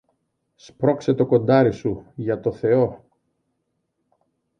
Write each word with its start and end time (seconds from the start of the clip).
Σπρώξε 0.55 1.13
το 1.13 1.25
κοντάρι 1.25 1.71
σου, 1.71 2.05
για 2.15 2.39
το 2.39 2.51
Θεό 2.51 3.05